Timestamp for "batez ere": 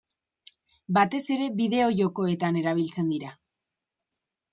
0.97-1.49